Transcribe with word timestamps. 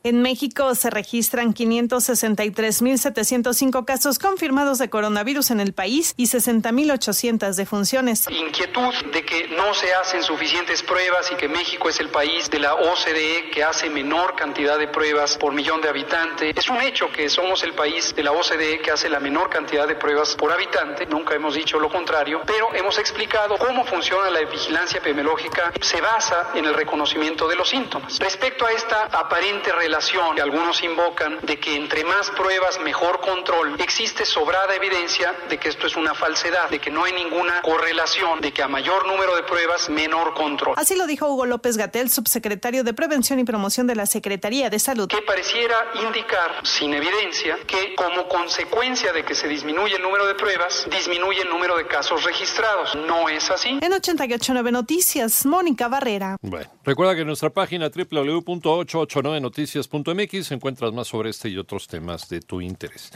En 0.03 0.23
México 0.23 0.73
se 0.73 0.89
registran 0.89 1.53
563.705 1.53 3.85
casos 3.85 4.17
confirmados 4.17 4.79
de 4.79 4.89
coronavirus 4.89 5.51
en 5.51 5.59
el 5.59 5.73
país 5.73 6.15
y 6.17 6.23
60.800 6.23 7.53
defunciones. 7.53 8.27
Inquietud 8.27 8.95
de 9.13 9.23
que 9.23 9.49
no 9.49 9.75
se 9.75 9.93
hacen 9.93 10.23
suficientes 10.23 10.81
pruebas 10.81 11.31
y 11.31 11.35
que 11.35 11.47
México 11.47 11.87
es 11.87 11.99
el 11.99 12.09
país 12.09 12.49
de 12.49 12.57
la 12.57 12.73
OCDE 12.73 13.51
que 13.53 13.63
hace 13.63 13.91
menor 13.91 14.35
cantidad 14.35 14.79
de 14.79 14.87
pruebas 14.87 15.37
por 15.37 15.53
millón 15.53 15.81
de 15.81 15.89
habitantes. 15.89 16.57
Es 16.57 16.67
un 16.67 16.81
hecho 16.81 17.11
que 17.11 17.29
somos 17.29 17.61
el 17.61 17.73
país 17.73 18.15
de 18.15 18.23
la 18.23 18.31
OCDE 18.31 18.79
que 18.79 18.89
hace 18.89 19.07
la 19.07 19.19
menor 19.19 19.51
cantidad 19.51 19.87
de 19.87 19.93
pruebas 19.93 20.35
por 20.35 20.51
habitante. 20.51 21.05
Nunca 21.05 21.35
hemos 21.35 21.53
dicho 21.53 21.79
lo 21.79 21.89
contrario, 21.89 22.41
pero 22.47 22.73
hemos 22.73 22.97
explicado 22.97 23.55
cómo 23.59 23.85
funciona 23.85 24.31
la 24.31 24.39
vigilancia 24.45 24.97
epidemiológica. 24.97 25.71
Se 25.79 26.01
basa 26.01 26.53
en 26.55 26.65
el 26.65 26.73
reconocimiento 26.73 27.47
de 27.47 27.55
los 27.55 27.69
síntomas. 27.69 28.17
Respecto 28.17 28.65
a 28.65 28.71
esta 28.71 29.03
aparente 29.03 29.71
relación 29.71 29.90
que 30.35 30.41
algunos 30.41 30.81
invocan 30.83 31.39
de 31.43 31.59
que 31.59 31.75
entre 31.75 32.05
más 32.05 32.29
pruebas 32.31 32.79
mejor 32.81 33.19
control, 33.19 33.75
existe 33.79 34.25
sobrada 34.25 34.73
evidencia 34.73 35.35
de 35.49 35.57
que 35.57 35.67
esto 35.67 35.85
es 35.85 35.97
una 35.97 36.13
falsedad, 36.13 36.69
de 36.69 36.79
que 36.79 36.89
no 36.89 37.03
hay 37.03 37.11
ninguna 37.11 37.61
correlación, 37.61 38.39
de 38.39 38.53
que 38.53 38.63
a 38.63 38.69
mayor 38.69 39.05
número 39.05 39.35
de 39.35 39.43
pruebas 39.43 39.89
menor 39.89 40.33
control. 40.33 40.75
Así 40.77 40.95
lo 40.95 41.07
dijo 41.07 41.27
Hugo 41.27 41.45
López 41.45 41.75
Gatel, 41.75 42.09
subsecretario 42.09 42.85
de 42.85 42.93
Prevención 42.93 43.39
y 43.39 43.43
Promoción 43.43 43.85
de 43.85 43.95
la 43.95 44.05
Secretaría 44.05 44.69
de 44.69 44.79
Salud. 44.79 45.09
Que 45.09 45.21
pareciera 45.21 45.75
indicar, 46.05 46.65
sin 46.65 46.93
evidencia, 46.93 47.57
que 47.67 47.93
como 47.95 48.29
consecuencia 48.29 49.11
de 49.11 49.25
que 49.25 49.35
se 49.35 49.49
disminuye 49.49 49.97
el 49.97 50.01
número 50.01 50.25
de 50.25 50.35
pruebas, 50.35 50.87
disminuye 50.89 51.41
el 51.41 51.49
número 51.49 51.75
de 51.75 51.85
casos 51.85 52.23
registrados. 52.23 52.95
No 52.95 53.27
es 53.27 53.51
así. 53.51 53.69
En 53.81 53.91
889 53.91 54.71
Noticias, 54.71 55.45
Mónica 55.45 55.89
Barrera. 55.89 56.37
Bueno, 56.41 56.71
recuerda 56.85 57.13
que 57.13 57.21
en 57.21 57.27
nuestra 57.27 57.49
página 57.49 57.89
www.889noticias 57.89 59.80
MX 59.89 60.51
encuentras 60.51 60.93
más 60.93 61.07
sobre 61.07 61.29
este 61.29 61.49
y 61.49 61.57
otros 61.57 61.87
temas 61.87 62.29
de 62.29 62.41
tu 62.41 62.61
interés. 62.61 63.11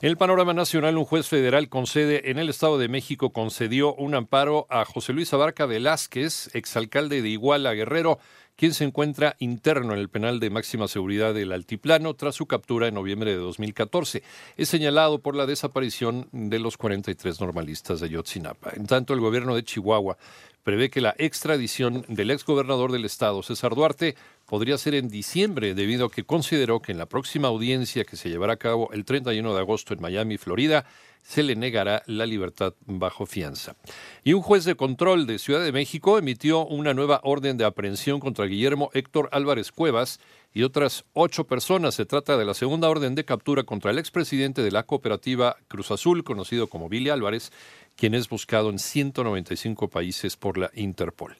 En 0.00 0.08
el 0.08 0.16
panorama 0.16 0.52
nacional, 0.52 0.96
un 0.96 1.04
juez 1.04 1.28
federal 1.28 1.68
concede 1.68 2.30
en 2.30 2.38
el 2.38 2.48
Estado 2.48 2.78
de 2.78 2.88
México 2.88 3.30
concedió 3.30 3.94
un 3.94 4.14
amparo 4.14 4.66
a 4.70 4.84
José 4.84 5.12
Luis 5.12 5.32
Abarca 5.32 5.66
Velázquez, 5.66 6.54
exalcalde 6.54 7.22
de 7.22 7.28
Iguala 7.28 7.74
Guerrero, 7.74 8.18
quien 8.60 8.74
se 8.74 8.84
encuentra 8.84 9.36
interno 9.38 9.94
en 9.94 10.00
el 10.00 10.10
penal 10.10 10.38
de 10.38 10.50
máxima 10.50 10.86
seguridad 10.86 11.32
del 11.32 11.52
Altiplano 11.52 12.12
tras 12.12 12.34
su 12.34 12.44
captura 12.44 12.88
en 12.88 12.94
noviembre 12.94 13.30
de 13.30 13.38
2014. 13.38 14.22
Es 14.58 14.68
señalado 14.68 15.20
por 15.20 15.34
la 15.34 15.46
desaparición 15.46 16.28
de 16.30 16.58
los 16.58 16.76
43 16.76 17.40
normalistas 17.40 18.00
de 18.00 18.10
Yotzinapa. 18.10 18.72
En 18.76 18.86
tanto, 18.86 19.14
el 19.14 19.20
gobierno 19.20 19.54
de 19.54 19.64
Chihuahua 19.64 20.18
prevé 20.62 20.90
que 20.90 21.00
la 21.00 21.14
extradición 21.18 22.04
del 22.08 22.30
exgobernador 22.30 22.92
del 22.92 23.04
estado, 23.04 23.42
César 23.42 23.74
Duarte, 23.74 24.14
podría 24.46 24.78
ser 24.78 24.94
en 24.94 25.08
diciembre 25.08 25.74
debido 25.74 26.06
a 26.06 26.10
que 26.10 26.24
consideró 26.24 26.80
que 26.80 26.92
en 26.92 26.98
la 26.98 27.06
próxima 27.06 27.48
audiencia 27.48 28.04
que 28.04 28.16
se 28.16 28.28
llevará 28.28 28.54
a 28.54 28.58
cabo 28.58 28.90
el 28.92 29.04
31 29.04 29.54
de 29.54 29.60
agosto 29.60 29.94
en 29.94 30.00
Miami, 30.00 30.38
Florida, 30.38 30.84
se 31.22 31.42
le 31.42 31.54
negará 31.54 32.02
la 32.06 32.26
libertad 32.26 32.74
bajo 32.86 33.26
fianza. 33.26 33.76
Y 34.24 34.32
un 34.32 34.42
juez 34.42 34.64
de 34.64 34.74
control 34.74 35.26
de 35.26 35.38
Ciudad 35.38 35.62
de 35.62 35.72
México 35.72 36.18
emitió 36.18 36.66
una 36.66 36.94
nueva 36.94 37.20
orden 37.22 37.56
de 37.56 37.64
aprehensión 37.64 38.20
contra 38.20 38.46
Guillermo 38.46 38.90
Héctor 38.94 39.28
Álvarez 39.32 39.70
Cuevas 39.70 40.18
y 40.52 40.62
otras 40.62 41.04
ocho 41.12 41.44
personas. 41.44 41.94
Se 41.94 42.06
trata 42.06 42.36
de 42.36 42.44
la 42.44 42.54
segunda 42.54 42.88
orden 42.88 43.14
de 43.14 43.24
captura 43.24 43.62
contra 43.62 43.90
el 43.90 43.98
expresidente 43.98 44.62
de 44.62 44.70
la 44.70 44.84
cooperativa 44.84 45.56
Cruz 45.68 45.90
Azul, 45.90 46.24
conocido 46.24 46.66
como 46.66 46.88
Billy 46.88 47.10
Álvarez, 47.10 47.52
quien 47.96 48.14
es 48.14 48.28
buscado 48.28 48.70
en 48.70 48.78
195 48.78 49.88
países 49.88 50.36
por 50.36 50.58
la 50.58 50.70
Interpol. 50.74 51.36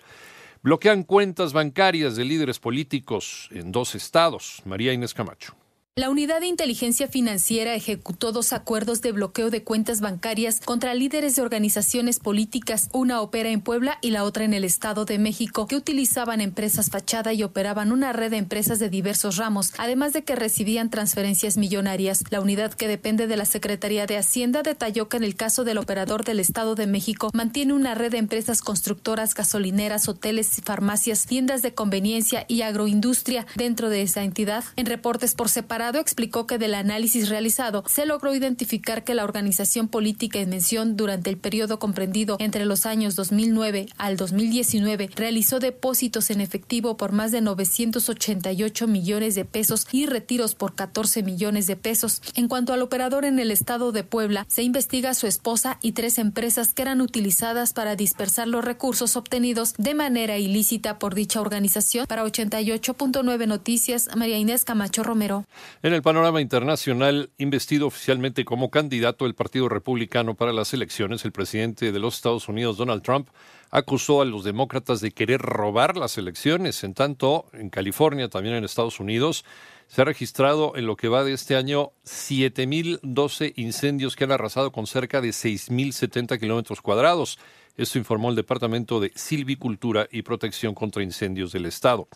Bloquean 0.62 1.04
cuentas 1.04 1.52
bancarias 1.52 2.16
de 2.16 2.24
líderes 2.24 2.58
políticos 2.58 3.48
en 3.50 3.72
dos 3.72 3.94
estados. 3.94 4.62
María 4.66 4.92
Inés 4.92 5.14
Camacho. 5.14 5.54
La 6.00 6.08
Unidad 6.08 6.40
de 6.40 6.46
Inteligencia 6.46 7.08
Financiera 7.08 7.74
ejecutó 7.74 8.32
dos 8.32 8.54
acuerdos 8.54 9.02
de 9.02 9.12
bloqueo 9.12 9.50
de 9.50 9.64
cuentas 9.64 10.00
bancarias 10.00 10.62
contra 10.64 10.94
líderes 10.94 11.36
de 11.36 11.42
organizaciones 11.42 12.20
políticas, 12.20 12.88
una 12.94 13.20
opera 13.20 13.50
en 13.50 13.60
Puebla 13.60 13.98
y 14.00 14.08
la 14.08 14.24
otra 14.24 14.44
en 14.44 14.54
el 14.54 14.64
Estado 14.64 15.04
de 15.04 15.18
México, 15.18 15.66
que 15.66 15.76
utilizaban 15.76 16.40
empresas 16.40 16.88
fachada 16.88 17.34
y 17.34 17.42
operaban 17.42 17.92
una 17.92 18.14
red 18.14 18.30
de 18.30 18.38
empresas 18.38 18.78
de 18.78 18.88
diversos 18.88 19.36
ramos, 19.36 19.74
además 19.76 20.14
de 20.14 20.24
que 20.24 20.36
recibían 20.36 20.88
transferencias 20.88 21.58
millonarias. 21.58 22.24
La 22.30 22.40
unidad 22.40 22.72
que 22.72 22.88
depende 22.88 23.26
de 23.26 23.36
la 23.36 23.44
Secretaría 23.44 24.06
de 24.06 24.16
Hacienda 24.16 24.62
detalló 24.62 25.10
que 25.10 25.18
en 25.18 25.24
el 25.24 25.36
caso 25.36 25.64
del 25.64 25.76
operador 25.76 26.24
del 26.24 26.40
Estado 26.40 26.76
de 26.76 26.86
México 26.86 27.28
mantiene 27.34 27.74
una 27.74 27.94
red 27.94 28.12
de 28.12 28.16
empresas 28.16 28.62
constructoras, 28.62 29.34
gasolineras, 29.34 30.08
hoteles, 30.08 30.62
farmacias, 30.64 31.26
tiendas 31.26 31.60
de 31.60 31.74
conveniencia 31.74 32.46
y 32.48 32.62
agroindustria 32.62 33.46
dentro 33.54 33.90
de 33.90 34.00
esa 34.00 34.24
entidad. 34.24 34.64
En 34.76 34.86
reportes 34.86 35.34
por 35.34 35.50
separado, 35.50 35.89
explicó 35.98 36.46
que 36.46 36.58
del 36.58 36.74
análisis 36.74 37.28
realizado 37.28 37.84
se 37.88 38.06
logró 38.06 38.34
identificar 38.34 39.02
que 39.02 39.14
la 39.14 39.24
organización 39.24 39.88
política 39.88 40.38
en 40.38 40.50
mención 40.50 40.96
durante 40.96 41.30
el 41.30 41.38
periodo 41.38 41.78
comprendido 41.78 42.36
entre 42.38 42.64
los 42.64 42.86
años 42.86 43.16
2009 43.16 43.88
al 43.96 44.16
2019 44.16 45.10
realizó 45.16 45.58
depósitos 45.58 46.30
en 46.30 46.40
efectivo 46.40 46.96
por 46.96 47.12
más 47.12 47.32
de 47.32 47.40
988 47.40 48.86
millones 48.86 49.34
de 49.34 49.44
pesos 49.44 49.86
y 49.90 50.06
retiros 50.06 50.54
por 50.54 50.74
14 50.74 51.22
millones 51.22 51.66
de 51.66 51.76
pesos. 51.76 52.22
En 52.34 52.48
cuanto 52.48 52.72
al 52.72 52.82
operador 52.82 53.24
en 53.24 53.38
el 53.38 53.50
estado 53.50 53.92
de 53.92 54.04
Puebla, 54.04 54.46
se 54.48 54.62
investiga 54.62 55.10
a 55.10 55.14
su 55.14 55.26
esposa 55.26 55.78
y 55.82 55.92
tres 55.92 56.18
empresas 56.18 56.72
que 56.72 56.82
eran 56.82 57.00
utilizadas 57.00 57.72
para 57.72 57.96
dispersar 57.96 58.48
los 58.48 58.64
recursos 58.64 59.16
obtenidos 59.16 59.74
de 59.78 59.94
manera 59.94 60.38
ilícita 60.38 60.98
por 60.98 61.14
dicha 61.14 61.40
organización. 61.40 62.06
Para 62.06 62.24
88.9 62.24 63.46
Noticias, 63.46 64.08
María 64.16 64.38
Inés 64.38 64.64
Camacho 64.64 65.02
Romero. 65.02 65.44
En 65.82 65.94
el 65.94 66.02
panorama 66.02 66.40
internacional, 66.40 67.30
investido 67.38 67.86
oficialmente 67.86 68.44
como 68.44 68.70
candidato 68.70 69.24
del 69.24 69.34
Partido 69.34 69.68
Republicano 69.68 70.34
para 70.34 70.52
las 70.52 70.74
elecciones, 70.74 71.24
el 71.24 71.32
presidente 71.32 71.90
de 71.92 71.98
los 71.98 72.16
Estados 72.16 72.48
Unidos, 72.48 72.76
Donald 72.76 73.02
Trump, 73.02 73.28
acusó 73.70 74.20
a 74.20 74.24
los 74.24 74.44
demócratas 74.44 75.00
de 75.00 75.12
querer 75.12 75.40
robar 75.40 75.96
las 75.96 76.18
elecciones. 76.18 76.84
En 76.84 76.94
tanto, 76.94 77.46
en 77.52 77.70
California, 77.70 78.28
también 78.28 78.56
en 78.56 78.64
Estados 78.64 79.00
Unidos, 79.00 79.44
se 79.86 80.02
ha 80.02 80.04
registrado 80.04 80.76
en 80.76 80.86
lo 80.86 80.96
que 80.96 81.08
va 81.08 81.24
de 81.24 81.32
este 81.32 81.56
año 81.56 81.92
7.012 82.04 83.54
incendios 83.56 84.16
que 84.16 84.24
han 84.24 84.32
arrasado 84.32 84.70
con 84.72 84.86
cerca 84.86 85.20
de 85.20 85.30
6.070 85.30 86.38
kilómetros 86.38 86.80
cuadrados. 86.80 87.38
Esto 87.76 87.98
informó 87.98 88.30
el 88.30 88.36
Departamento 88.36 89.00
de 89.00 89.10
Silvicultura 89.14 90.06
y 90.10 90.22
Protección 90.22 90.74
contra 90.74 91.02
Incendios 91.02 91.52
del 91.52 91.66
Estado. 91.66 92.08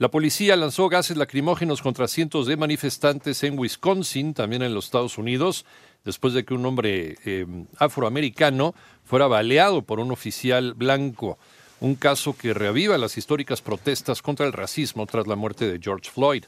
La 0.00 0.10
policía 0.10 0.56
lanzó 0.56 0.88
gases 0.88 1.18
lacrimógenos 1.18 1.82
contra 1.82 2.08
cientos 2.08 2.46
de 2.46 2.56
manifestantes 2.56 3.44
en 3.44 3.58
Wisconsin, 3.58 4.32
también 4.32 4.62
en 4.62 4.72
los 4.72 4.86
Estados 4.86 5.18
Unidos. 5.18 5.66
después 6.06 6.32
de 6.32 6.46
que 6.46 6.54
un 6.54 6.64
hombre 6.64 7.18
eh, 7.26 7.44
afroamericano 7.76 8.74
fuera 9.04 9.26
baleado 9.26 9.82
por 9.82 10.00
un 10.00 10.10
oficial 10.10 10.72
blanco. 10.72 11.36
Un 11.80 11.96
caso 11.96 12.34
que 12.34 12.54
reaviva 12.54 12.96
las 12.96 13.18
históricas 13.18 13.60
protestas 13.60 14.22
contra 14.22 14.46
el 14.46 14.54
racismo 14.54 15.04
tras 15.04 15.26
la 15.26 15.36
muerte 15.36 15.70
de 15.70 15.78
George 15.78 16.10
Floyd. 16.10 16.44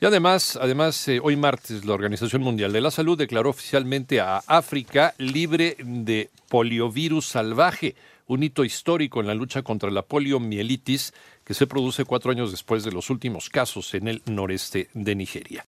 Y 0.00 0.04
además, 0.04 0.58
además 0.60 1.06
eh, 1.06 1.20
hoy 1.22 1.36
martes, 1.36 1.84
la 1.84 1.94
Organización 1.94 2.42
Mundial 2.42 2.72
de 2.72 2.80
la 2.80 2.90
Salud 2.90 3.16
declaró 3.16 3.50
oficialmente 3.50 4.20
a 4.20 4.38
África 4.48 5.14
libre 5.18 5.76
de 5.78 6.30
poliovirus 6.48 7.28
salvaje, 7.28 7.94
un 8.26 8.42
hito 8.42 8.64
histórico 8.64 9.20
en 9.20 9.26
la 9.26 9.34
lucha 9.34 9.62
contra 9.62 9.90
la 9.90 10.02
poliomielitis 10.02 11.12
que 11.44 11.54
se 11.54 11.66
produce 11.66 12.04
cuatro 12.04 12.30
años 12.30 12.50
después 12.50 12.84
de 12.84 12.92
los 12.92 13.10
últimos 13.10 13.50
casos 13.50 13.94
en 13.94 14.08
el 14.08 14.22
noreste 14.26 14.88
de 14.94 15.14
Nigeria. 15.14 15.60